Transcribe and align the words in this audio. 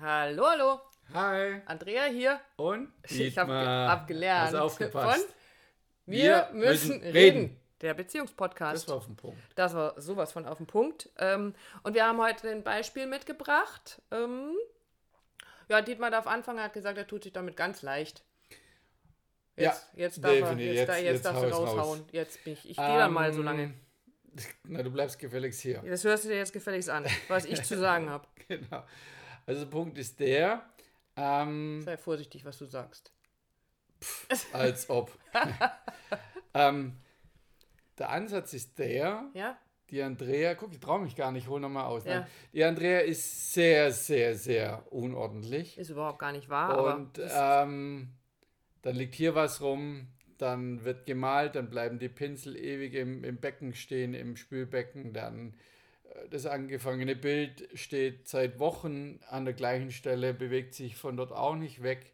Hallo, 0.00 0.44
hallo. 0.46 0.80
Hi. 1.12 1.60
Andrea 1.66 2.04
hier. 2.04 2.40
Und 2.56 2.92
Ich 3.08 3.36
habe 3.36 3.52
hab 3.52 4.06
gelernt. 4.06 4.48
Hast 4.48 4.54
aufgepasst. 4.54 5.24
Von 5.26 5.34
Wir, 6.06 6.48
Wir 6.52 6.58
müssen 6.70 7.00
reden. 7.02 7.12
reden. 7.12 7.56
Der 7.80 7.94
Beziehungspodcast. 7.94 8.74
Das 8.82 8.88
war 8.88 8.96
auf 8.96 9.06
den 9.06 9.16
Punkt. 9.16 9.38
Das 9.54 9.74
war 9.74 9.98
sowas 10.00 10.32
von 10.32 10.46
auf 10.46 10.58
den 10.58 10.66
Punkt. 10.66 11.08
Ähm, 11.18 11.54
und 11.82 11.94
wir 11.94 12.04
haben 12.06 12.18
heute 12.20 12.50
ein 12.50 12.62
Beispiel 12.62 13.06
mitgebracht. 13.06 14.02
Ähm, 14.10 14.52
ja, 15.68 15.80
Dietmar 15.80 16.10
darf 16.10 16.26
anfangen, 16.26 16.58
er 16.58 16.64
hat 16.64 16.72
gesagt, 16.74 16.98
er 16.98 17.06
tut 17.06 17.22
sich 17.24 17.32
damit 17.32 17.56
ganz 17.56 17.80
leicht. 17.82 18.22
Jetzt, 19.56 19.86
Ja, 19.94 20.00
jetzt 20.04 20.22
darf 20.24 20.32
er, 20.32 20.40
definitiv. 20.40 20.74
jetzt, 20.74 20.88
da- 20.88 20.92
Jetzt- 20.96 21.04
jetzt, 21.04 21.12
jetzt 21.14 21.24
darfst 21.24 21.42
du 21.42 21.46
es 21.48 21.54
raus. 21.54 21.68
raushauen. 21.70 22.04
Jetzt 22.12 22.44
bin 22.44 22.52
ich. 22.52 22.70
Ich 22.70 22.76
gehe 22.76 22.86
dann 22.98 23.12
mal 23.12 23.32
so 23.32 23.40
Ähm, 23.40 23.44
lange. 23.46 23.74
Na, 24.64 24.82
du 24.82 24.90
bleibst 24.90 25.18
gefälligst 25.18 25.60
hier. 25.60 25.82
Das 25.82 26.04
hörst 26.04 26.24
du 26.24 26.28
dir 26.28 26.36
jetzt 26.36 26.52
gefälligst 26.52 26.90
an, 26.90 27.06
was 27.28 27.44
ich 27.46 27.62
zu 27.62 27.78
sagen 27.78 28.08
habe. 28.10 28.26
Genau. 28.48 28.82
Also 29.46 29.64
der 29.64 29.70
Punkt 29.70 29.98
ist 29.98 30.20
der, 30.20 30.62
ähm, 31.16 31.82
Sei 31.82 31.96
vorsichtig, 31.96 32.44
was 32.44 32.58
du 32.58 32.66
sagst. 32.66 33.12
als 34.52 34.88
ob. 34.88 35.10
ähm, 36.54 36.96
der 37.98 38.10
Ansatz 38.10 38.54
ist 38.54 38.78
der, 38.78 39.28
Ja? 39.34 39.58
die 39.90 40.02
Andrea, 40.02 40.54
guck, 40.54 40.72
ich 40.72 40.80
traue 40.80 41.00
mich 41.00 41.16
gar 41.16 41.32
nicht, 41.32 41.48
hol 41.48 41.60
nochmal 41.60 41.84
aus. 41.84 42.04
Ja. 42.04 42.26
Die 42.52 42.64
Andrea 42.64 43.00
ist 43.00 43.52
sehr, 43.52 43.92
sehr, 43.92 44.36
sehr 44.36 44.90
unordentlich. 44.92 45.76
Ist 45.76 45.90
überhaupt 45.90 46.18
gar 46.20 46.32
nicht 46.32 46.48
wahr. 46.48 46.94
Und 46.96 47.18
ähm, 47.18 48.08
dann 48.82 48.96
liegt 48.96 49.14
hier 49.14 49.34
was 49.34 49.60
rum, 49.60 50.06
dann 50.38 50.84
wird 50.84 51.06
gemalt, 51.06 51.56
dann 51.56 51.68
bleiben 51.68 51.98
die 51.98 52.08
Pinsel 52.08 52.56
ewig 52.56 52.94
im, 52.94 53.24
im 53.24 53.36
Becken 53.36 53.74
stehen, 53.74 54.14
im 54.14 54.36
Spülbecken. 54.36 55.12
Dann 55.12 55.54
das 56.30 56.46
angefangene 56.46 57.16
Bild 57.16 57.68
steht 57.74 58.28
seit 58.28 58.58
Wochen 58.58 59.20
an 59.28 59.44
der 59.44 59.54
gleichen 59.54 59.90
Stelle, 59.90 60.34
bewegt 60.34 60.74
sich 60.74 60.96
von 60.96 61.16
dort 61.16 61.32
auch 61.32 61.54
nicht 61.56 61.82
weg. 61.82 62.12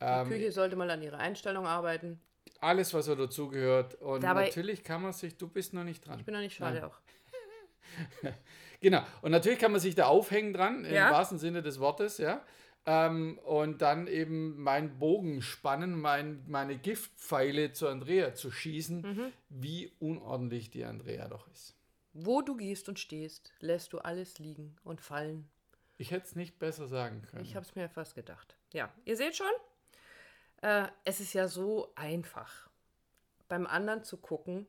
die 0.00 0.04
Ähm, 0.06 0.28
Küche 0.28 0.52
sollte 0.52 0.76
mal 0.76 0.90
an 0.90 1.02
ihrer 1.02 1.18
Einstellung 1.18 1.66
arbeiten. 1.66 2.20
alles, 2.60 2.92
was 2.94 3.06
so 3.06 3.14
dazugehört. 3.14 3.94
Und 3.96 4.22
Dabei- 4.22 4.46
natürlich 4.46 4.84
kann 4.84 5.02
man 5.02 5.12
sich, 5.12 5.36
du 5.38 5.48
bist 5.48 5.72
noch 5.74 5.84
nicht 5.84 6.06
dran. 6.06 6.18
Ich 6.18 6.24
bin 6.26 6.34
noch 6.34 6.40
nicht 6.42 6.56
schade 6.56 6.86
auch. 6.86 6.98
Genau. 8.80 9.02
Und 9.20 9.30
natürlich 9.32 9.58
kann 9.58 9.72
man 9.72 9.80
sich 9.80 9.94
da 9.94 10.06
aufhängen 10.06 10.54
dran, 10.54 10.84
Ja. 10.90 11.08
im 11.08 11.14
wahrsten 11.14 11.38
Sinne 11.38 11.62
des 11.62 11.80
Wortes, 11.80 12.16
ja. 12.18 12.42
Ähm, 12.86 13.38
und 13.44 13.82
dann 13.82 14.06
eben 14.06 14.58
meinen 14.62 14.98
Bogen 14.98 15.42
spannen, 15.42 16.00
mein, 16.00 16.42
meine 16.46 16.78
Giftpfeile 16.78 17.72
zu 17.72 17.88
Andrea 17.88 18.32
zu 18.32 18.50
schießen, 18.50 19.02
Mhm. 19.02 19.32
wie 19.50 19.92
unordentlich 19.98 20.70
die 20.70 20.84
Andrea 20.84 21.28
doch 21.28 21.46
ist. 21.52 21.76
Wo 22.12 22.42
du 22.42 22.56
gehst 22.56 22.88
und 22.88 22.98
stehst, 22.98 23.52
lässt 23.60 23.92
du 23.92 23.98
alles 23.98 24.38
liegen 24.38 24.76
und 24.82 25.00
fallen. 25.00 25.48
Ich 25.96 26.10
hätte 26.10 26.26
es 26.26 26.34
nicht 26.34 26.58
besser 26.58 26.88
sagen 26.88 27.22
können. 27.22 27.44
Ich 27.44 27.54
habe 27.54 27.64
es 27.64 27.74
mir 27.74 27.88
fast 27.88 28.14
gedacht. 28.14 28.56
Ja, 28.72 28.92
ihr 29.04 29.16
seht 29.16 29.36
schon, 29.36 29.52
äh, 30.62 30.88
es 31.04 31.20
ist 31.20 31.34
ja 31.34 31.46
so 31.46 31.92
einfach, 31.94 32.70
beim 33.48 33.66
anderen 33.66 34.02
zu 34.02 34.16
gucken 34.16 34.66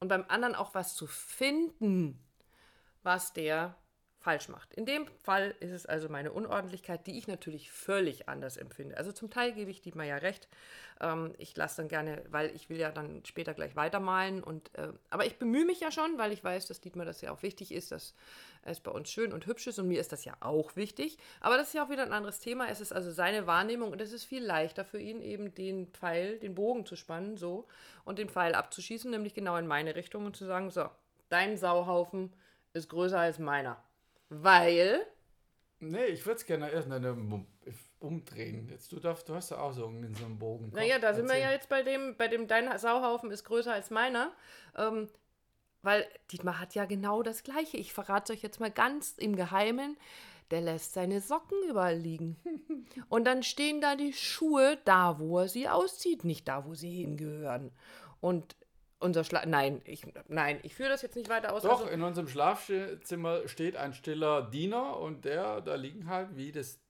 und 0.00 0.08
beim 0.08 0.24
anderen 0.28 0.54
auch 0.54 0.74
was 0.74 0.94
zu 0.94 1.06
finden, 1.06 2.24
was 3.02 3.32
der 3.32 3.76
falsch 4.26 4.48
macht. 4.48 4.74
In 4.74 4.86
dem 4.86 5.06
Fall 5.22 5.54
ist 5.60 5.70
es 5.70 5.86
also 5.86 6.08
meine 6.08 6.32
Unordentlichkeit, 6.32 7.06
die 7.06 7.16
ich 7.16 7.28
natürlich 7.28 7.70
völlig 7.70 8.28
anders 8.28 8.56
empfinde. 8.56 8.96
Also 8.96 9.12
zum 9.12 9.30
Teil 9.30 9.52
gebe 9.52 9.70
ich 9.70 9.82
Dietmar 9.82 10.04
ja 10.04 10.16
recht. 10.16 10.48
Ähm, 11.00 11.32
ich 11.38 11.56
lasse 11.56 11.76
dann 11.76 11.88
gerne, 11.88 12.24
weil 12.30 12.50
ich 12.56 12.68
will 12.68 12.76
ja 12.76 12.90
dann 12.90 13.24
später 13.24 13.54
gleich 13.54 13.76
weitermalen. 13.76 14.42
Und, 14.42 14.74
äh, 14.74 14.88
aber 15.10 15.26
ich 15.26 15.38
bemühe 15.38 15.64
mich 15.64 15.78
ja 15.78 15.92
schon, 15.92 16.18
weil 16.18 16.32
ich 16.32 16.42
weiß, 16.42 16.66
dass 16.66 16.80
Dietmar 16.80 17.06
das 17.06 17.20
ja 17.20 17.30
auch 17.30 17.44
wichtig 17.44 17.70
ist, 17.70 17.92
dass 17.92 18.16
es 18.62 18.80
bei 18.80 18.90
uns 18.90 19.08
schön 19.10 19.32
und 19.32 19.46
hübsch 19.46 19.68
ist. 19.68 19.78
Und 19.78 19.86
mir 19.86 20.00
ist 20.00 20.10
das 20.10 20.24
ja 20.24 20.36
auch 20.40 20.74
wichtig. 20.74 21.18
Aber 21.40 21.56
das 21.56 21.68
ist 21.68 21.74
ja 21.74 21.84
auch 21.84 21.90
wieder 21.90 22.02
ein 22.02 22.12
anderes 22.12 22.40
Thema. 22.40 22.68
Es 22.68 22.80
ist 22.80 22.92
also 22.92 23.12
seine 23.12 23.46
Wahrnehmung 23.46 23.92
und 23.92 24.00
es 24.00 24.10
ist 24.10 24.24
viel 24.24 24.44
leichter 24.44 24.84
für 24.84 24.98
ihn, 24.98 25.22
eben 25.22 25.54
den 25.54 25.86
Pfeil, 25.86 26.40
den 26.40 26.56
Bogen 26.56 26.84
zu 26.84 26.96
spannen, 26.96 27.36
so, 27.36 27.68
und 28.04 28.18
den 28.18 28.28
Pfeil 28.28 28.56
abzuschießen, 28.56 29.08
nämlich 29.08 29.34
genau 29.34 29.56
in 29.56 29.68
meine 29.68 29.94
Richtung 29.94 30.26
und 30.26 30.34
zu 30.34 30.46
sagen, 30.46 30.70
so, 30.70 30.90
dein 31.28 31.56
Sauhaufen 31.56 32.32
ist 32.72 32.88
größer 32.88 33.20
als 33.20 33.38
meiner. 33.38 33.80
Weil, 34.28 35.06
nee, 35.78 36.06
ich 36.06 36.24
würde 36.26 36.38
es 36.38 36.46
gerne 36.46 37.14
Mum- 37.14 37.46
umdrehen. 37.98 38.68
Jetzt, 38.68 38.92
du, 38.92 39.00
darfst, 39.00 39.28
du 39.28 39.34
hast 39.34 39.50
ja 39.50 39.58
auch 39.58 39.72
so 39.72 39.86
einen, 39.86 40.14
so 40.14 40.24
einen 40.24 40.38
Bogen. 40.38 40.70
Naja, 40.74 40.98
da 40.98 41.14
sind 41.14 41.28
wir 41.28 41.38
ja 41.38 41.50
jetzt 41.50 41.68
bei 41.68 41.82
dem, 41.82 42.16
bei 42.16 42.28
dem 42.28 42.46
dein 42.46 42.76
Sauhaufen 42.78 43.30
ist 43.30 43.44
größer 43.44 43.72
als 43.72 43.90
meiner. 43.90 44.32
Ähm, 44.76 45.08
weil 45.82 46.06
Dietmar 46.32 46.58
hat 46.60 46.74
ja 46.74 46.84
genau 46.84 47.22
das 47.22 47.42
Gleiche. 47.42 47.76
Ich 47.76 47.92
verrate 47.92 48.32
euch 48.32 48.42
jetzt 48.42 48.60
mal 48.60 48.70
ganz 48.70 49.14
im 49.18 49.36
Geheimen. 49.36 49.96
Der 50.50 50.60
lässt 50.60 50.92
seine 50.94 51.20
Socken 51.20 51.58
überall 51.68 51.96
liegen. 51.96 52.36
Und 53.08 53.24
dann 53.24 53.42
stehen 53.42 53.80
da 53.80 53.96
die 53.96 54.12
Schuhe 54.12 54.78
da, 54.84 55.18
wo 55.18 55.38
er 55.40 55.48
sie 55.48 55.68
auszieht, 55.68 56.24
nicht 56.24 56.46
da, 56.48 56.66
wo 56.66 56.74
sie 56.74 56.90
hingehören. 56.90 57.72
Und 58.20 58.56
unser 58.98 59.24
Schla 59.24 59.44
Nein, 59.46 59.82
ich, 59.84 60.02
nein, 60.28 60.58
ich 60.62 60.74
führe 60.74 60.88
das 60.88 61.02
jetzt 61.02 61.16
nicht 61.16 61.28
weiter 61.28 61.52
aus. 61.52 61.62
Doch, 61.62 61.80
Also, 61.80 61.90
in 61.90 62.02
unserem 62.02 62.28
Schlafzimmer 62.28 63.46
steht 63.48 63.76
ein 63.76 63.92
stiller 63.92 64.42
Diener 64.50 64.98
und 64.98 65.24
der, 65.24 65.60
da 65.60 65.74
liegen 65.74 66.08
halt, 66.08 66.36
wie 66.36 66.52
das 66.52 66.80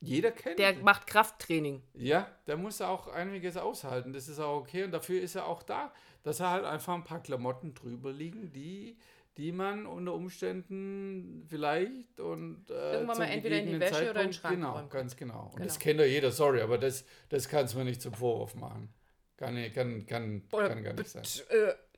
jeder 0.00 0.32
kennt. 0.32 0.58
der 0.58 0.74
macht 0.80 1.06
Krafttraining. 1.06 1.82
Ja, 1.94 2.26
der 2.48 2.56
muss 2.56 2.80
auch 2.80 3.06
einiges 3.08 3.56
aushalten. 3.56 4.12
Das 4.12 4.28
ist 4.28 4.40
auch 4.40 4.56
okay 4.56 4.82
und 4.84 4.90
dafür 4.90 5.20
ist 5.22 5.36
er 5.36 5.46
auch 5.46 5.62
da, 5.62 5.92
dass 6.24 6.40
er 6.40 6.50
halt 6.50 6.64
einfach 6.64 6.94
ein 6.94 7.04
paar 7.04 7.22
Klamotten 7.22 7.72
drüber 7.74 8.10
liegen, 8.10 8.52
die, 8.52 8.96
die 9.36 9.52
man 9.52 9.86
unter 9.86 10.12
Umständen 10.14 11.44
vielleicht 11.48 12.18
und 12.18 12.68
äh, 12.70 12.94
Irgendwann 12.94 13.18
mal 13.18 13.24
entweder 13.26 13.60
in 13.60 13.66
die 13.68 13.80
Wäsche 13.80 14.10
oder 14.10 14.22
in 14.22 14.28
den 14.28 14.32
Zeitpunkt- 14.32 14.34
Schrank 14.34 14.54
Genau, 14.56 14.72
räumen 14.72 14.88
ganz 14.90 15.16
genau. 15.16 15.44
Und 15.44 15.52
Genau. 15.54 15.64
das 15.66 15.78
kennt 15.78 16.00
ja 16.00 16.06
jeder, 16.06 16.32
sorry, 16.32 16.60
aber 16.62 16.78
das, 16.78 17.04
das 17.28 17.48
kann 17.48 17.64
es 17.66 17.74
mir 17.76 17.84
nicht 17.84 18.02
zum 18.02 18.12
Vorwurf 18.12 18.56
machen. 18.56 18.92
Kann, 19.42 19.72
kann, 19.72 20.06
kann, 20.06 20.42
Oder 20.52 20.68
kann 20.68 20.84
gar 20.84 20.92
nicht 20.92 21.10
sein. 21.10 21.24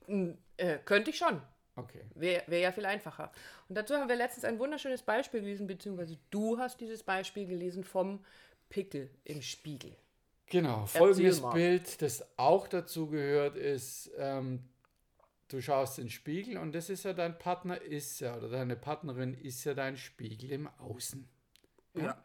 Äh, 0.09 0.34
äh, 0.56 0.78
könnte 0.82 1.10
ich 1.10 1.19
schon. 1.19 1.43
Okay. 1.77 2.00
Wäre 2.15 2.43
wär 2.47 2.59
ja 2.60 2.72
viel 2.72 2.87
einfacher. 2.87 3.31
Und 3.69 3.77
dazu 3.77 3.94
haben 3.94 4.09
wir 4.09 4.16
letztens 4.16 4.47
ein 4.47 4.59
wunderschönes 4.59 5.03
Beispiel 5.03 5.41
gelesen, 5.41 5.66
beziehungsweise 5.66 6.16
du 6.31 6.59
hast 6.59 6.81
dieses 6.81 7.03
Beispiel 7.03 7.47
gelesen 7.47 7.84
vom 7.84 8.25
Pickel 8.71 9.10
im 9.25 9.43
Spiegel. 9.43 9.94
Genau, 10.47 10.87
folgendes. 10.87 11.43
Bild, 11.53 12.00
das 12.00 12.27
auch 12.38 12.66
dazu 12.66 13.09
gehört, 13.09 13.56
ist, 13.56 14.10
ähm, 14.16 14.65
du 15.49 15.60
schaust 15.60 15.99
in 15.99 16.04
den 16.04 16.10
Spiegel 16.10 16.56
und 16.56 16.75
das 16.75 16.88
ist 16.88 17.04
ja 17.04 17.12
dein 17.12 17.37
Partner, 17.38 17.78
ist 17.83 18.21
ja, 18.21 18.37
oder 18.37 18.49
deine 18.49 18.77
Partnerin 18.77 19.34
ist 19.34 19.65
ja 19.65 19.75
dein 19.75 19.99
Spiegel 19.99 20.50
im 20.50 20.69
Außen. 20.78 21.28
Ja. 21.94 22.25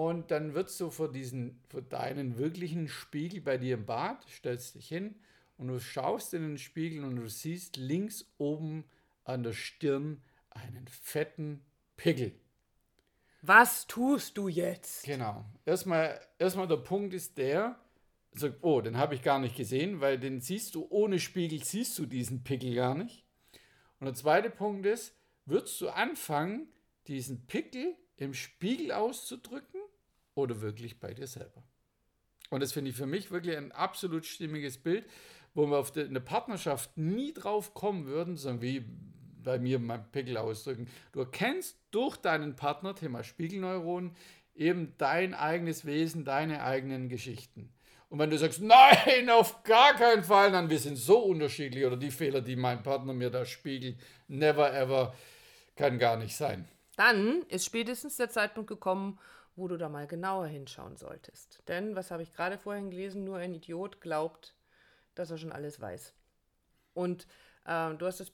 Und 0.00 0.30
dann 0.30 0.54
wirst 0.54 0.80
du 0.80 0.88
vor 0.88 1.12
diesen, 1.12 1.60
vor 1.68 1.82
deinen 1.82 2.38
wirklichen 2.38 2.88
Spiegel 2.88 3.42
bei 3.42 3.58
dir 3.58 3.74
im 3.74 3.84
Bad, 3.84 4.24
stellst 4.30 4.74
dich 4.74 4.88
hin 4.88 5.14
und 5.58 5.68
du 5.68 5.78
schaust 5.78 6.32
in 6.32 6.40
den 6.40 6.56
Spiegel 6.56 7.04
und 7.04 7.16
du 7.16 7.28
siehst 7.28 7.76
links 7.76 8.24
oben 8.38 8.84
an 9.24 9.42
der 9.42 9.52
Stirn 9.52 10.22
einen 10.48 10.88
fetten 10.88 11.60
Pickel. 11.98 12.32
Was 13.42 13.86
tust 13.86 14.38
du 14.38 14.48
jetzt? 14.48 15.04
Genau. 15.04 15.44
Erstmal, 15.66 16.18
erstmal 16.38 16.66
der 16.66 16.78
Punkt 16.78 17.12
ist 17.12 17.36
der, 17.36 17.78
so, 18.32 18.48
oh, 18.62 18.80
den 18.80 18.96
habe 18.96 19.14
ich 19.14 19.20
gar 19.20 19.38
nicht 19.38 19.54
gesehen, 19.54 20.00
weil 20.00 20.18
den 20.18 20.40
siehst 20.40 20.76
du 20.76 20.86
ohne 20.88 21.18
Spiegel, 21.18 21.62
siehst 21.62 21.98
du 21.98 22.06
diesen 22.06 22.42
Pickel 22.42 22.74
gar 22.74 22.94
nicht. 22.94 23.26
Und 23.98 24.06
der 24.06 24.14
zweite 24.14 24.48
Punkt 24.48 24.86
ist, 24.86 25.14
würdest 25.44 25.78
du 25.78 25.90
anfangen, 25.90 26.68
diesen 27.06 27.46
Pickel 27.46 27.96
im 28.16 28.32
Spiegel 28.32 28.92
auszudrücken 28.92 29.79
oder 30.40 30.60
wirklich 30.60 30.98
bei 30.98 31.14
dir 31.14 31.26
selber? 31.26 31.62
Und 32.50 32.62
das 32.62 32.72
finde 32.72 32.90
ich 32.90 32.96
für 32.96 33.06
mich 33.06 33.30
wirklich 33.30 33.56
ein 33.56 33.72
absolut 33.72 34.26
stimmiges 34.26 34.78
Bild, 34.78 35.04
wo 35.54 35.66
wir 35.66 35.78
auf 35.78 35.92
der, 35.92 36.06
in 36.06 36.14
der 36.14 36.20
Partnerschaft 36.20 36.96
nie 36.96 37.32
drauf 37.32 37.74
kommen 37.74 38.06
würden, 38.06 38.36
sondern 38.36 38.62
wie 38.62 38.84
bei 39.42 39.58
mir 39.58 39.78
mein 39.78 40.10
Pickel 40.10 40.36
ausdrücken. 40.36 40.88
Du 41.12 41.20
erkennst 41.20 41.78
durch 41.90 42.16
deinen 42.16 42.56
Partner, 42.56 42.94
Thema 42.94 43.24
Spiegelneuronen, 43.24 44.14
eben 44.54 44.94
dein 44.98 45.34
eigenes 45.34 45.86
Wesen, 45.86 46.24
deine 46.24 46.62
eigenen 46.62 47.08
Geschichten. 47.08 47.72
Und 48.08 48.18
wenn 48.18 48.30
du 48.30 48.38
sagst, 48.38 48.60
nein, 48.62 49.30
auf 49.30 49.62
gar 49.62 49.94
keinen 49.94 50.24
Fall, 50.24 50.52
dann 50.52 50.68
wir 50.68 50.78
sind 50.78 50.96
so 50.96 51.18
unterschiedlich 51.20 51.86
oder 51.86 51.96
die 51.96 52.10
Fehler, 52.10 52.40
die 52.40 52.56
mein 52.56 52.82
Partner 52.82 53.14
mir 53.14 53.30
da 53.30 53.44
spiegelt, 53.44 53.96
never 54.28 54.72
ever, 54.74 55.14
kann 55.76 55.98
gar 55.98 56.16
nicht 56.16 56.36
sein. 56.36 56.68
Dann 56.96 57.42
ist 57.48 57.64
spätestens 57.64 58.16
der 58.16 58.28
Zeitpunkt 58.28 58.68
gekommen, 58.68 59.18
wo 59.56 59.68
du 59.68 59.76
da 59.76 59.88
mal 59.88 60.06
genauer 60.06 60.46
hinschauen 60.46 60.96
solltest. 60.96 61.62
Denn, 61.68 61.96
was 61.96 62.10
habe 62.10 62.22
ich 62.22 62.32
gerade 62.32 62.58
vorhin 62.58 62.90
gelesen, 62.90 63.24
nur 63.24 63.38
ein 63.38 63.54
Idiot 63.54 64.00
glaubt, 64.00 64.54
dass 65.14 65.30
er 65.30 65.38
schon 65.38 65.52
alles 65.52 65.80
weiß. 65.80 66.14
Und 66.94 67.26
äh, 67.66 67.94
du 67.94 68.06
hast 68.06 68.20
das 68.20 68.32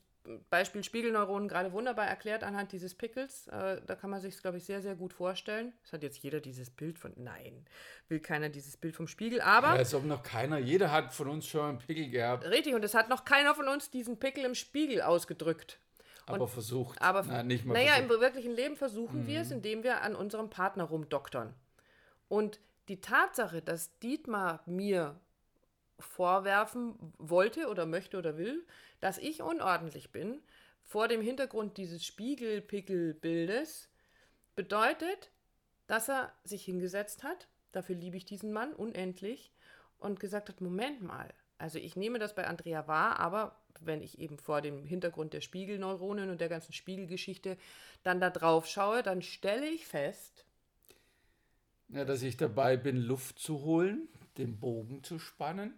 Beispiel 0.51 0.83
Spiegelneuronen 0.83 1.49
gerade 1.49 1.73
wunderbar 1.73 2.07
erklärt 2.07 2.43
anhand 2.43 2.73
dieses 2.73 2.95
Pickels. 2.95 3.47
Äh, 3.49 3.81
da 3.87 3.95
kann 3.95 4.11
man 4.11 4.21
sich, 4.21 4.37
glaube 4.41 4.59
ich, 4.59 4.65
sehr, 4.65 4.83
sehr 4.83 4.95
gut 4.95 5.13
vorstellen. 5.13 5.73
Es 5.85 5.93
hat 5.93 6.03
jetzt 6.03 6.19
jeder 6.19 6.41
dieses 6.41 6.71
Bild 6.71 6.99
von, 6.99 7.13
nein, 7.17 7.65
will 8.09 8.21
keiner 8.21 8.49
dieses 8.49 8.77
Bild 8.77 8.97
vom 8.97 9.07
Spiegel, 9.07 9.41
aber 9.41 9.69
Als 9.69 9.95
ob 9.95 10.05
noch 10.05 10.23
keiner, 10.23 10.59
jeder 10.59 10.91
hat 10.91 11.13
von 11.13 11.29
uns 11.29 11.47
schon 11.47 11.69
einen 11.69 11.79
Pickel 11.79 12.11
gehabt. 12.11 12.45
richtig, 12.45 12.75
und 12.75 12.85
es 12.85 12.95
hat 12.95 13.09
noch 13.09 13.25
keiner 13.25 13.55
von 13.55 13.69
uns 13.69 13.91
diesen 13.91 14.19
Pickel 14.19 14.45
im 14.45 14.55
Spiegel 14.55 15.03
ausgedrückt. 15.03 15.79
Aber 16.27 16.49
versucht. 16.49 17.01
Aber 17.01 17.23
Na, 17.27 17.43
nicht 17.43 17.65
mal 17.65 17.75
naja, 17.75 17.95
im 17.97 18.07
versucht. 18.07 18.21
wirklichen 18.21 18.53
Leben 18.53 18.77
versuchen 18.77 19.27
wir 19.27 19.41
es, 19.41 19.51
indem 19.51 19.83
wir 19.83 20.03
an 20.03 20.17
unserem 20.17 20.51
Partner 20.51 20.85
rumdoktern. 20.85 21.55
Und 22.29 22.61
die 22.89 23.01
Tatsache, 23.01 23.63
dass 23.63 23.97
Dietmar 24.01 24.63
mir 24.67 25.19
vorwerfen 25.99 26.95
wollte 27.19 27.69
oder 27.69 27.87
möchte 27.87 28.19
oder 28.19 28.37
will, 28.37 28.67
dass 29.01 29.19
ich 29.19 29.43
unordentlich 29.43 30.11
bin, 30.11 30.41
vor 30.83 31.09
dem 31.09 31.21
Hintergrund 31.21 31.77
dieses 31.79 32.05
Spiegelpickelbildes, 32.05 33.89
bedeutet, 34.55 35.31
dass 35.87 36.09
er 36.09 36.33
sich 36.45 36.65
hingesetzt 36.65 37.23
hat, 37.23 37.49
dafür 37.73 37.95
liebe 37.97 38.17
ich 38.17 38.25
diesen 38.25 38.53
Mann 38.53 38.73
unendlich, 38.73 39.53
und 39.99 40.21
gesagt 40.21 40.49
hat, 40.49 40.61
Moment 40.61 41.03
mal, 41.03 41.33
also 41.59 41.79
ich 41.79 41.97
nehme 41.97 42.19
das 42.19 42.35
bei 42.35 42.47
Andrea 42.47 42.87
wahr, 42.87 43.19
aber 43.21 43.57
wenn 43.81 44.03
ich 44.03 44.19
eben 44.19 44.39
vor 44.39 44.63
dem 44.63 44.85
Hintergrund 44.87 45.33
der 45.33 45.41
Spiegelneuronen 45.43 46.31
und 46.31 46.41
der 46.41 46.49
ganzen 46.49 46.73
Spiegelgeschichte 46.73 47.57
dann 48.03 48.21
da 48.21 48.31
drauf 48.31 48.67
schaue, 48.67 49.03
dann 49.03 49.23
stelle 49.23 49.67
ich 49.69 49.87
fest, 49.87 50.45
Ja, 51.89 52.05
dass 52.05 52.23
ich 52.23 52.37
dabei 52.37 52.77
bin, 52.77 52.97
Luft 52.97 53.39
zu 53.39 53.63
holen, 53.63 54.09
den 54.39 54.59
Bogen 54.59 55.03
zu 55.05 55.19
spannen. 55.19 55.75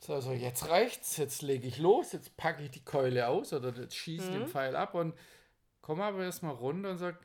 So, 0.00 0.14
also 0.14 0.32
jetzt 0.32 0.68
reicht's, 0.68 1.16
jetzt 1.18 1.42
lege 1.42 1.68
ich 1.68 1.78
los, 1.78 2.12
jetzt 2.12 2.36
packe 2.36 2.64
ich 2.64 2.70
die 2.70 2.84
Keule 2.84 3.28
aus 3.28 3.52
oder 3.52 3.72
jetzt 3.80 3.96
schieße 3.96 4.30
Mhm. 4.30 4.32
den 4.32 4.46
Pfeil 4.46 4.76
ab 4.76 4.94
und 4.94 5.14
komme 5.82 6.04
aber 6.04 6.24
erstmal 6.24 6.54
runter 6.54 6.90
und 6.92 6.98
sage, 6.98 7.18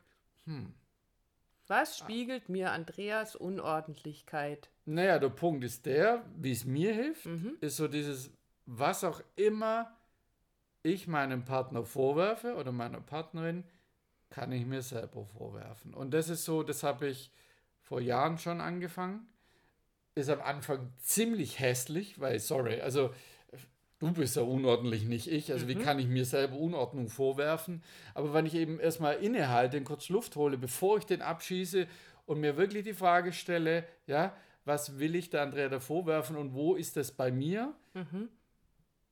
was 1.68 1.98
spiegelt 1.98 2.48
mir 2.48 2.72
Andreas 2.72 3.36
Unordentlichkeit? 3.36 4.70
naja, 4.84 5.18
der 5.18 5.30
Punkt 5.30 5.64
ist 5.64 5.84
der, 5.86 6.24
wie 6.36 6.52
es 6.52 6.64
mir 6.64 6.94
hilft, 6.94 7.26
Mhm. 7.26 7.56
ist 7.60 7.76
so 7.76 7.88
dieses, 7.88 8.30
was 8.66 9.02
auch 9.04 9.20
immer 9.34 9.92
ich 10.82 11.08
meinem 11.08 11.44
Partner 11.44 11.84
vorwerfe 11.84 12.54
oder 12.54 12.70
meiner 12.70 13.00
Partnerin, 13.00 13.64
kann 14.30 14.52
ich 14.52 14.64
mir 14.64 14.82
selber 14.82 15.24
vorwerfen. 15.24 15.92
Und 15.94 16.12
das 16.14 16.28
ist 16.28 16.44
so, 16.44 16.62
das 16.62 16.82
habe 16.84 17.08
ich 17.08 17.30
vor 17.80 18.00
Jahren 18.00 18.38
schon 18.38 18.60
angefangen. 18.60 19.26
Ist 20.14 20.30
am 20.30 20.40
Anfang 20.40 20.92
ziemlich 20.98 21.58
hässlich, 21.58 22.20
weil, 22.20 22.38
sorry, 22.38 22.80
also 22.80 23.12
du 23.98 24.12
bist 24.12 24.36
ja 24.36 24.42
unordentlich, 24.42 25.04
nicht 25.04 25.30
ich. 25.30 25.52
Also 25.52 25.68
wie 25.68 25.74
kann 25.74 25.98
ich 25.98 26.06
mir 26.06 26.24
selber 26.24 26.56
Unordnung 26.56 27.08
vorwerfen? 27.08 27.82
Aber 28.14 28.34
wenn 28.34 28.46
ich 28.46 28.54
eben 28.54 28.78
erstmal 28.78 29.16
innehalte 29.16 29.76
und 29.78 29.84
kurz 29.84 30.08
Luft 30.08 30.36
hole, 30.36 30.58
bevor 30.58 30.98
ich 30.98 31.04
den 31.06 31.22
abschieße 31.22 31.86
und 32.26 32.40
mir 32.40 32.56
wirklich 32.56 32.84
die 32.84 32.94
Frage 32.94 33.32
stelle, 33.32 33.84
ja, 34.06 34.34
was 34.64 34.98
will 34.98 35.14
ich 35.14 35.30
der 35.30 35.42
Andrea 35.42 35.68
da 35.68 35.80
vorwerfen 35.80 36.36
und 36.36 36.54
wo 36.54 36.74
ist 36.74 36.96
das 36.96 37.12
bei 37.12 37.30
mir? 37.30 37.74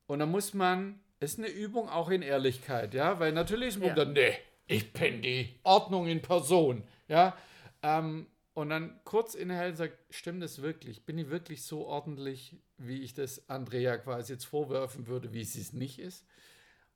Und 0.07 0.19
dann 0.19 0.29
muss 0.29 0.53
man, 0.53 0.99
ist 1.19 1.39
eine 1.39 1.47
Übung 1.47 1.89
auch 1.89 2.09
in 2.09 2.21
Ehrlichkeit, 2.21 2.93
ja, 2.93 3.19
weil 3.19 3.31
natürlich 3.31 3.69
ist 3.69 3.79
man 3.79 3.89
Ja. 3.89 3.95
dann, 3.95 4.13
nee, 4.13 4.33
ich 4.67 4.91
bin 4.93 5.21
die 5.21 5.55
Ordnung 5.63 6.07
in 6.07 6.21
Person, 6.21 6.83
ja. 7.07 7.35
Ähm, 7.81 8.27
und 8.55 8.69
dann 8.69 8.97
kurz 9.03 9.35
innehalten 9.35 9.73
und 9.73 9.77
sagt, 9.77 9.97
stimmt 10.09 10.41
das 10.41 10.61
wirklich? 10.61 11.05
Bin 11.05 11.17
ich 11.17 11.29
wirklich 11.29 11.63
so 11.63 11.85
ordentlich, 11.85 12.55
wie 12.77 13.01
ich 13.01 13.13
das 13.13 13.49
Andrea 13.49 13.97
quasi 13.97 14.33
jetzt 14.33 14.45
vorwerfen 14.45 15.07
würde, 15.07 15.33
wie 15.33 15.43
sie 15.43 15.59
es 15.59 15.73
nicht 15.73 15.99
ist? 15.99 16.25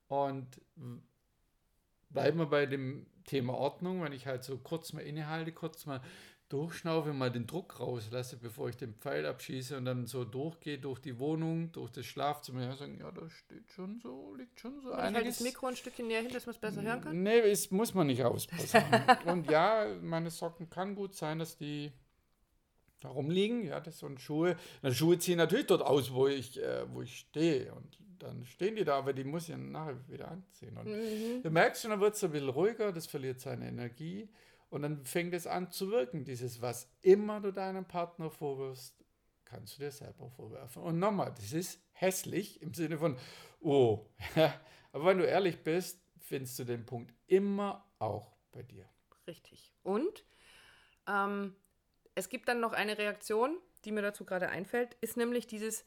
Und 0.08 0.62
bleiben 2.10 2.40
wir 2.40 2.46
bei 2.46 2.66
dem 2.66 3.06
Thema 3.26 3.56
Ordnung, 3.56 4.02
wenn 4.02 4.14
ich 4.14 4.26
halt 4.26 4.46
so 4.46 4.58
kurz 4.58 4.94
mal 4.94 5.02
innehalte, 5.02 5.52
kurz 5.52 5.86
mal 5.86 6.02
durchschnaufe, 6.50 7.14
mal 7.14 7.32
den 7.32 7.46
Druck 7.48 7.80
rauslasse, 7.80 8.38
bevor 8.38 8.70
ich 8.70 8.76
den 8.78 8.94
Pfeil 8.96 9.26
abschieße 9.26 9.78
und 9.78 9.86
dann 9.86 10.08
so 10.08 10.26
durchgehe 10.26 10.80
durch 10.80 11.00
die 11.00 11.18
Wohnung, 11.20 11.72
durch 11.72 11.92
das 11.92 12.06
Schlafzimmer, 12.08 12.64
ja, 12.64 12.76
sagen, 12.76 12.98
ja, 13.00 13.12
da 13.12 13.30
steht 13.30 13.70
schon 13.72 14.00
so, 14.02 14.34
liegt 14.36 14.60
schon 14.60 14.82
so 14.82 14.90
Ich 14.90 14.96
halte 14.98 15.18
einiges. 15.20 15.38
das 15.38 15.44
Mikro 15.48 15.68
ein 15.68 15.76
Stückchen 15.76 16.08
näher 16.08 16.22
hin, 16.22 16.32
dass 16.34 16.46
man 16.48 16.56
es 16.56 16.60
besser 16.62 16.82
hören 16.82 17.02
kann. 17.02 17.22
Nee, 17.24 17.40
es 17.40 17.70
muss 17.72 17.94
man 17.94 18.08
nicht 18.08 18.24
auspassen. 18.24 18.82
und 19.26 19.50
ja, 19.50 19.86
meine 20.02 20.32
Socken 20.32 20.70
kann 20.70 20.96
gut 20.96 21.14
sein, 21.16 21.40
dass 21.40 21.56
die 21.56 21.92
da 23.02 23.10
rumliegen. 23.10 23.64
Ja, 23.66 23.80
das 23.80 24.00
sind 24.00 24.20
Schuhe. 24.20 24.58
Na, 24.82 24.92
Schuhe 24.92 25.18
ziehen 25.20 25.38
natürlich 25.38 25.68
dort 25.68 25.84
aus, 25.84 26.12
wo 26.12 26.28
ich, 26.28 26.62
äh, 26.62 26.84
wo 26.92 27.02
ich 27.04 27.20
stehe. 27.20 27.74
Und 27.74 27.98
dann 28.18 28.44
stehen 28.46 28.76
die 28.76 28.84
da, 28.84 28.98
aber 28.98 29.14
die 29.14 29.24
muss 29.24 29.48
ich 29.48 29.56
nachher 29.56 29.96
wieder 30.10 30.30
anziehen. 30.30 30.76
Und 30.78 30.88
Mhm. 30.88 31.42
du 31.44 31.50
merkst 31.52 31.84
schon, 31.84 31.92
dann 31.92 32.02
wird 32.02 32.16
es 32.16 32.24
ein 32.24 32.32
bisschen 32.32 32.50
ruhiger, 32.50 32.92
das 32.92 33.06
verliert 33.08 33.40
seine 33.40 33.68
Energie. 33.70 34.28
Und 34.70 34.84
dann 34.84 35.06
fängt 35.06 35.34
es 35.34 35.48
an 35.48 35.72
zu 35.72 35.90
wirken. 35.90 36.24
Dieses, 36.24 36.62
was 36.62 36.92
immer 37.02 37.42
du 37.42 37.52
deinem 37.52 37.86
Partner 37.86 38.30
vorwirfst, 38.30 39.04
kannst 39.46 39.78
du 39.78 39.84
dir 39.84 39.92
selber 39.92 40.30
vorwerfen. 40.30 40.84
Und 40.84 41.00
nochmal, 41.00 41.34
das 41.36 41.54
ist 41.54 41.82
hässlich 41.92 42.62
im 42.62 42.74
Sinne 42.74 42.98
von, 42.98 43.18
oh, 43.62 44.06
aber 44.92 45.06
wenn 45.06 45.18
du 45.18 45.26
ehrlich 45.26 45.64
bist, 45.64 46.02
findest 46.20 46.60
du 46.60 46.64
den 46.66 46.86
Punkt 46.86 47.14
immer 47.28 47.86
auch 47.98 48.38
bei 48.52 48.62
dir. 48.62 48.88
Richtig. 49.28 49.74
Und 49.84 50.24
ähm, 51.08 51.56
es 52.16 52.30
gibt 52.30 52.48
dann 52.48 52.60
noch 52.60 52.74
eine 52.74 52.98
Reaktion, 52.98 53.58
die 53.86 53.92
mir 53.92 54.02
dazu 54.02 54.26
gerade 54.26 54.50
einfällt, 54.50 54.96
ist 55.02 55.18
nämlich 55.18 55.48
dieses, 55.48 55.86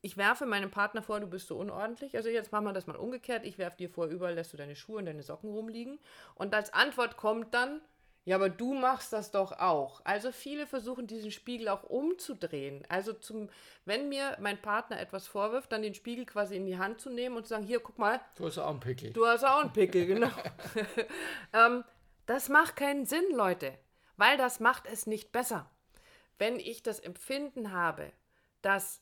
ich 0.00 0.16
werfe 0.16 0.46
meinem 0.46 0.70
Partner 0.70 1.02
vor, 1.02 1.20
du 1.20 1.26
bist 1.26 1.48
so 1.48 1.56
unordentlich. 1.56 2.16
Also 2.16 2.28
jetzt 2.28 2.52
machen 2.52 2.64
wir 2.64 2.72
das 2.72 2.86
mal 2.86 2.96
umgekehrt. 2.96 3.44
Ich 3.44 3.58
werfe 3.58 3.76
dir 3.76 3.90
vor, 3.90 4.06
überall 4.06 4.34
lässt 4.34 4.52
du 4.52 4.56
deine 4.56 4.76
Schuhe 4.76 4.98
und 4.98 5.06
deine 5.06 5.22
Socken 5.22 5.50
rumliegen. 5.50 5.98
Und 6.34 6.54
als 6.54 6.72
Antwort 6.72 7.16
kommt 7.16 7.52
dann, 7.54 7.80
ja, 8.24 8.36
aber 8.36 8.50
du 8.50 8.74
machst 8.74 9.12
das 9.14 9.30
doch 9.30 9.52
auch. 9.52 10.02
Also 10.04 10.32
viele 10.32 10.66
versuchen 10.66 11.06
diesen 11.06 11.30
Spiegel 11.30 11.68
auch 11.68 11.84
umzudrehen. 11.84 12.84
Also 12.88 13.14
zum, 13.14 13.48
wenn 13.86 14.08
mir 14.10 14.36
mein 14.38 14.60
Partner 14.60 15.00
etwas 15.00 15.26
vorwirft, 15.26 15.72
dann 15.72 15.80
den 15.80 15.94
Spiegel 15.94 16.26
quasi 16.26 16.54
in 16.54 16.66
die 16.66 16.76
Hand 16.76 17.00
zu 17.00 17.08
nehmen 17.08 17.36
und 17.36 17.44
zu 17.44 17.50
sagen, 17.50 17.64
hier, 17.64 17.80
guck 17.80 17.98
mal, 17.98 18.20
Du 18.36 18.44
hast 18.44 18.58
auch 18.58 18.68
einen 18.68 18.80
Pickel. 18.80 19.12
Du 19.14 19.26
hast 19.26 19.44
auch 19.44 19.62
einen 19.62 19.72
Pickel, 19.72 20.06
genau. 20.06 20.30
ähm, 21.54 21.84
das 22.26 22.50
macht 22.50 22.76
keinen 22.76 23.06
Sinn, 23.06 23.24
Leute, 23.32 23.72
weil 24.18 24.36
das 24.36 24.60
macht 24.60 24.86
es 24.86 25.06
nicht 25.06 25.32
besser. 25.32 25.70
Wenn 26.36 26.60
ich 26.60 26.82
das 26.82 27.00
Empfinden 27.00 27.72
habe, 27.72 28.12
dass 28.60 29.00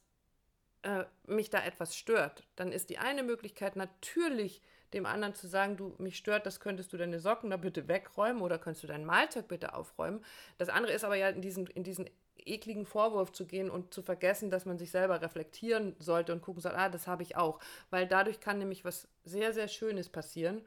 äh, 0.86 1.04
mich 1.26 1.50
da 1.50 1.64
etwas 1.64 1.96
stört, 1.96 2.44
dann 2.54 2.70
ist 2.70 2.90
die 2.90 2.98
eine 2.98 3.24
Möglichkeit 3.24 3.74
natürlich, 3.74 4.62
dem 4.92 5.04
anderen 5.04 5.34
zu 5.34 5.48
sagen, 5.48 5.76
du, 5.76 5.96
mich 5.98 6.16
stört, 6.16 6.46
das 6.46 6.60
könntest 6.60 6.92
du 6.92 6.96
deine 6.96 7.18
Socken 7.18 7.50
da 7.50 7.56
bitte 7.56 7.88
wegräumen 7.88 8.40
oder 8.40 8.56
könntest 8.58 8.84
du 8.84 8.86
dein 8.86 9.04
Mahlzeug 9.04 9.48
bitte 9.48 9.74
aufräumen. 9.74 10.24
Das 10.58 10.68
andere 10.68 10.92
ist 10.92 11.02
aber 11.02 11.16
ja 11.16 11.28
in 11.28 11.42
diesen, 11.42 11.66
in 11.66 11.82
diesen 11.82 12.08
ekligen 12.38 12.86
Vorwurf 12.86 13.32
zu 13.32 13.46
gehen 13.46 13.68
und 13.68 13.92
zu 13.92 14.00
vergessen, 14.00 14.48
dass 14.48 14.64
man 14.64 14.78
sich 14.78 14.92
selber 14.92 15.20
reflektieren 15.20 15.96
sollte 15.98 16.32
und 16.32 16.40
gucken 16.40 16.62
soll, 16.62 16.76
ah, 16.76 16.88
das 16.88 17.08
habe 17.08 17.24
ich 17.24 17.36
auch. 17.36 17.58
Weil 17.90 18.06
dadurch 18.06 18.38
kann 18.38 18.60
nämlich 18.60 18.84
was 18.84 19.08
sehr, 19.24 19.52
sehr 19.52 19.66
Schönes 19.66 20.08
passieren. 20.08 20.64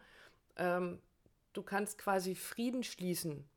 Ähm, 0.58 1.00
du 1.54 1.64
kannst 1.64 1.98
quasi 1.98 2.36
Frieden 2.36 2.84
schließen 2.84 3.48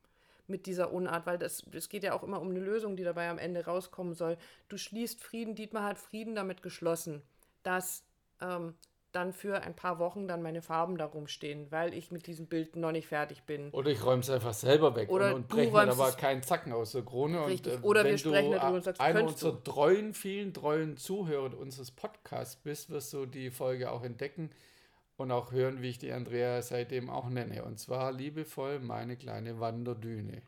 mit 0.47 0.67
dieser 0.67 0.93
Unart, 0.93 1.27
weil 1.27 1.39
das, 1.39 1.65
es 1.72 1.89
geht 1.89 2.05
ja 2.05 2.13
auch 2.15 2.22
immer 2.22 2.41
um 2.41 2.51
eine 2.51 2.61
Lösung, 2.61 2.96
die 2.96 3.05
dabei 3.05 3.29
am 3.29 3.39
Ende 3.39 3.65
rauskommen 3.65 4.15
soll. 4.15 4.37
Du 4.69 4.77
schließt 4.77 5.22
Frieden, 5.22 5.55
Dietmar 5.55 5.84
hat 5.84 5.99
Frieden 5.99 6.34
damit 6.34 6.63
geschlossen, 6.63 7.22
dass 7.63 8.05
ähm, 8.41 8.75
dann 9.13 9.32
für 9.32 9.63
ein 9.63 9.77
paar 9.77 9.99
Wochen 9.99 10.27
dann 10.27 10.43
meine 10.43 10.63
Farben 10.63 10.96
da 10.96 11.05
rumstehen, 11.05 11.70
weil 11.70 11.94
ich 11.94 12.11
mit 12.11 12.27
diesem 12.27 12.46
Bild 12.46 12.77
noch 12.77 12.93
nicht 12.93 13.06
fertig 13.06 13.43
bin. 13.44 13.70
Oder 13.70 13.91
ich 13.91 14.05
räume 14.05 14.20
es 14.20 14.31
einfach 14.31 14.55
selber 14.55 14.96
weg 14.96 15.11
Oder 15.11 15.29
und, 15.29 15.43
und 15.43 15.49
breche 15.49 15.70
mir 15.70 15.81
aber 15.81 16.13
keinen 16.13 16.43
Zacken 16.43 16.72
aus 16.72 16.93
der 16.93 17.03
Krone. 17.03 17.46
Richtig. 17.46 17.75
Und, 17.75 17.82
äh, 17.82 17.87
Oder 17.87 18.05
wir 18.05 18.19
sprechen 18.19 18.53
darüber 18.53 18.77
und 18.77 18.84
sagst, 18.84 19.01
einer 19.01 19.25
unserer 19.25 19.53
du. 19.53 19.70
treuen, 19.70 20.15
vielen 20.15 20.55
treuen 20.55 20.96
Zuhörer 20.96 21.56
unseres 21.56 21.91
Podcasts 21.91 22.56
bist, 22.56 22.91
wirst 22.91 23.13
du 23.13 23.27
die 23.27 23.51
Folge 23.51 23.91
auch 23.91 24.03
entdecken 24.03 24.51
und 25.17 25.31
auch 25.31 25.53
hören, 25.53 25.83
wie 25.83 25.91
ich 25.91 25.99
die 25.99 26.13
Andrea 26.13 26.63
seitdem 26.63 27.11
auch 27.11 27.29
nenne. 27.29 27.65
Und 27.65 27.79
zwar 27.79 28.13
liebevoll 28.13 28.81
meine 28.81 29.17
kleine 29.17 29.61
Wanderdüne. 29.61 30.43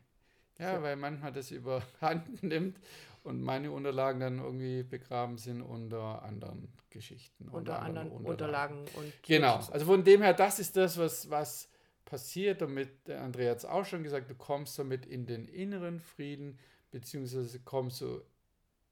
Ja, 0.57 0.77
So. 0.77 0.83
weil 0.83 0.95
manchmal 0.95 1.31
das 1.31 1.51
überhand 1.51 2.43
nimmt 2.43 2.79
und 3.23 3.41
meine 3.41 3.71
Unterlagen 3.71 4.19
dann 4.19 4.39
irgendwie 4.39 4.83
begraben 4.83 5.37
sind 5.37 5.61
unter 5.61 6.23
anderen 6.23 6.71
Geschichten. 6.89 7.49
Unter 7.49 7.81
anderen 7.81 8.09
Unterlagen 8.09 8.85
und 8.95 9.13
Genau, 9.23 9.55
also 9.55 9.85
von 9.85 10.03
dem 10.03 10.21
her, 10.21 10.33
das 10.33 10.59
ist 10.59 10.77
das, 10.77 10.97
was, 10.97 11.29
was 11.29 11.69
passiert. 12.05 12.61
Damit, 12.61 13.09
Andrea 13.09 13.51
hat 13.51 13.57
es 13.57 13.65
auch 13.65 13.83
schon 13.83 14.03
gesagt, 14.03 14.29
du 14.29 14.35
kommst 14.35 14.79
damit 14.79 15.05
in 15.05 15.25
den 15.25 15.45
inneren 15.45 15.99
Frieden, 15.99 16.57
beziehungsweise 16.91 17.59
kommst 17.59 17.99
du 18.01 18.21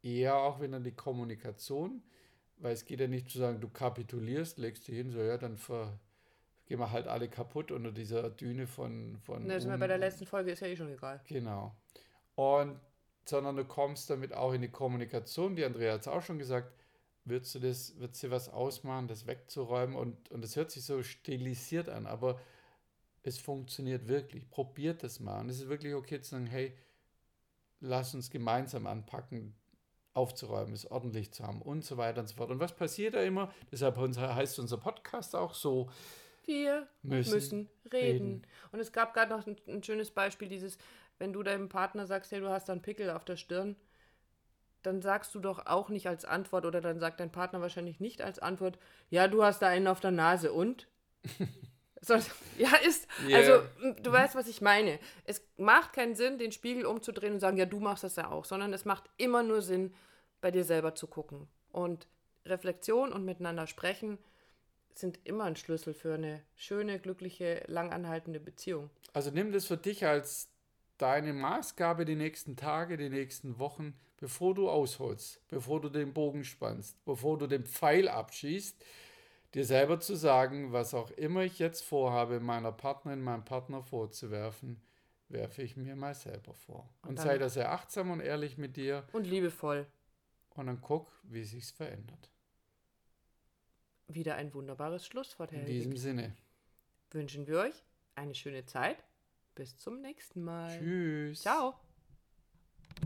eher 0.02 0.36
auch 0.36 0.60
wieder 0.62 0.78
in 0.78 0.84
die 0.84 0.92
Kommunikation, 0.92 2.02
weil 2.64 2.74
es 2.74 2.86
geht 2.86 3.00
ja 3.00 3.08
nicht 3.08 3.30
zu 3.30 3.38
sagen, 3.38 3.60
du 3.62 3.70
kapitulierst, 3.70 4.58
legst 4.58 4.88
dich 4.88 4.96
hin, 4.96 5.12
so 5.12 5.20
ja, 5.20 5.38
dann 5.38 5.58
ver, 5.58 6.00
gehen 6.66 6.80
wir 6.80 6.92
halt 6.92 7.08
alle 7.08 7.30
kaputt 7.30 7.72
unter 7.72 7.92
dieser 7.92 8.30
Düne 8.30 8.68
von. 8.68 9.18
von 9.20 9.44
sind 9.60 9.66
wir 9.66 9.74
Un- 9.74 9.80
bei 9.80 9.88
der 9.88 9.98
letzten 9.98 10.26
Folge, 10.26 10.52
ist 10.52 10.62
ja 10.62 10.68
eh 10.68 10.76
schon 10.76 10.90
egal. 10.90 11.22
Genau. 11.28 11.76
Und, 12.36 12.80
sondern 13.26 13.56
du 13.58 13.66
kommst 13.66 14.10
damit 14.10 14.34
auch 14.34 14.54
in 14.54 14.62
die 14.62 14.70
Kommunikation, 14.70 15.56
die 15.56 15.66
Andrea 15.66 15.94
hat 15.94 16.02
es 16.02 16.08
auch 16.08 16.22
schon 16.22 16.40
gesagt, 16.40 16.74
würdest 17.26 17.56
du 17.56 17.60
das, 17.60 18.00
wird 18.00 18.16
sie 18.16 18.32
was 18.32 18.50
ausmachen, 18.50 19.08
das 19.08 19.28
wegzuräumen 19.28 19.96
und, 19.96 20.32
und 20.32 20.42
das 20.44 20.56
hört 20.56 20.72
sich 20.72 20.84
so 20.86 21.04
stilisiert 21.04 21.90
an, 21.90 22.06
aber 22.08 22.40
es 23.24 23.40
funktioniert 23.40 24.08
wirklich. 24.08 24.50
Probiert 24.50 25.04
das 25.04 25.20
mal. 25.20 25.40
Und 25.42 25.50
es 25.50 25.60
ist 25.62 25.70
wirklich 25.70 25.94
okay 25.96 26.22
zu 26.22 26.32
sagen, 26.32 26.48
hey, 26.48 26.74
lass 27.82 28.16
uns 28.16 28.30
gemeinsam 28.30 28.88
anpacken, 28.88 29.56
aufzuräumen, 30.14 30.74
es 30.74 30.90
ordentlich 30.90 31.32
zu 31.34 31.44
haben 31.44 31.62
und 31.62 31.84
so 31.84 31.98
weiter 31.98 32.22
und 32.22 32.28
so 32.28 32.36
fort. 32.36 32.52
Und 32.52 32.60
was 32.60 32.76
passiert 32.76 33.16
da 33.16 33.22
immer? 33.22 33.52
Deshalb 33.72 33.98
heißt 33.98 34.60
unser 34.60 34.78
Podcast 34.78 35.36
auch 35.36 35.54
so, 35.54 35.90
Wir 36.46 36.88
Müssen 37.02 37.34
müssen, 37.34 37.70
reden. 37.92 37.94
reden. 37.94 38.48
Und 38.72 38.80
es 38.80 38.92
gab 38.92 39.14
gerade 39.14 39.32
noch 39.32 39.46
ein, 39.48 39.56
ein 39.68 39.84
schönes 39.84 40.12
Beispiel, 40.12 40.48
dieses, 40.48 40.78
wenn 41.18 41.34
du 41.34 41.42
deinem 41.44 41.70
Partner 41.70 42.06
sagst, 42.06 42.32
hey, 42.32 42.40
du 42.40 42.50
hast 42.50 42.70
da 42.70 42.74
einen 42.74 42.82
Pickel 42.82 43.10
auf 43.10 43.26
der 43.26 43.38
Stirn, 43.38 43.76
dann 44.84 45.02
sagst 45.02 45.34
du 45.34 45.40
doch 45.40 45.66
auch 45.66 45.90
nicht 45.90 46.08
als 46.08 46.26
Antwort 46.26 46.66
oder 46.66 46.82
dann 46.82 47.00
sagt 47.00 47.20
dein 47.20 47.32
Partner 47.32 47.62
wahrscheinlich 47.62 48.00
nicht 48.00 48.22
als 48.22 48.40
Antwort, 48.40 48.78
ja, 49.10 49.28
du 49.28 49.44
hast 49.44 49.62
da 49.62 49.68
einen 49.68 49.88
auf 49.88 50.00
der 50.02 50.12
Nase 50.12 50.52
und? 50.52 50.88
so, 52.06 52.16
ja, 52.58 52.76
ist, 52.86 53.08
Ja. 53.28 53.38
also 53.38 53.64
du 54.02 54.12
weißt, 54.12 54.36
was 54.36 54.48
ich 54.48 54.62
meine. 54.62 55.00
Es 55.26 55.42
macht 55.58 55.94
keinen 55.94 56.16
Sinn, 56.16 56.38
den 56.38 56.52
Spiegel 56.52 56.86
umzudrehen 56.86 57.34
und 57.34 57.40
sagen, 57.40 57.58
ja, 57.58 57.66
du 57.66 57.80
machst 57.80 58.04
das 58.04 58.16
ja 58.16 58.30
auch, 58.30 58.46
sondern 58.46 58.74
es 58.74 58.86
macht 58.86 59.10
immer 59.18 59.44
nur 59.44 59.62
Sinn, 59.62 59.94
bei 60.42 60.52
dir 60.52 60.66
selber 60.66 60.94
zu 60.94 61.08
gucken. 61.08 61.48
Und 61.72 62.08
Reflexion 62.46 63.14
und 63.14 63.24
miteinander 63.24 63.66
sprechen 63.68 64.18
sind 64.94 65.20
immer 65.24 65.46
ein 65.46 65.56
Schlüssel 65.56 65.94
für 65.94 66.16
eine 66.16 66.44
schöne, 66.56 67.00
glückliche, 67.00 67.64
langanhaltende 67.68 68.40
Beziehung. 68.40 68.90
Also 69.14 69.32
nimm 69.32 69.52
das 69.52 69.66
für 69.66 69.78
dich 69.78 70.06
als 70.06 70.50
deine 70.98 71.34
Maßgabe 71.34 72.06
die 72.06 72.16
nächsten 72.16 72.56
Tage, 72.56 72.98
die 72.98 73.10
nächsten 73.10 73.58
Wochen, 73.58 73.94
bevor 74.18 74.54
du 74.54 74.70
ausholst, 74.70 75.42
bevor 75.48 75.82
du 75.82 75.90
den 75.90 76.14
Bogen 76.14 76.44
spannst, 76.44 77.04
bevor 77.06 77.38
du 77.38 77.48
den 77.48 77.66
Pfeil 77.66 78.08
abschießt, 78.08 78.84
dir 79.54 79.66
selber 79.66 80.00
zu 80.00 80.16
sagen, 80.16 80.72
was 80.72 80.94
auch 80.94 81.12
immer 81.12 81.42
ich 81.44 81.60
jetzt 81.60 81.82
vorhabe, 81.84 82.40
meiner 82.40 82.72
Partnerin, 82.72 83.22
meinem 83.22 83.46
Partner 83.46 83.82
vorzuwerfen, 83.84 84.82
werfe 85.30 85.62
ich 85.64 85.78
mir 85.78 85.96
mal 85.96 86.14
selber 86.14 86.54
vor. 86.54 86.90
Und, 87.04 87.10
Und 87.12 87.20
sei 87.20 87.38
da 87.38 87.50
sehr 87.50 87.72
achtsam 87.72 88.12
und 88.12 88.20
ehrlich 88.20 88.58
mit 88.58 88.76
dir 88.78 89.06
Und 89.14 89.26
liebevoll. 89.26 89.88
und 90.56 90.68
dann 90.68 90.82
guck, 90.82 91.12
wie 91.24 91.44
sich's 91.44 91.72
verändert. 91.72 92.30
Wieder 94.08 94.36
ein 94.36 94.54
wunderbares 94.54 95.06
Schlusswort, 95.08 95.52
Herr 95.52 95.60
In 95.62 95.66
Hedwig. 95.66 95.76
diesem 95.78 95.98
Sinne. 95.98 96.36
Wünschen 97.12 97.48
wir 97.48 97.60
euch 97.60 97.84
eine 98.16 98.36
schöne 98.36 98.66
Zeit. 98.66 99.04
Bis 99.56 99.78
zum 99.78 100.02
nächsten 100.02 100.44
Mal. 100.44 100.78
Tschüss. 100.80 101.42
Ciao. 101.42 101.76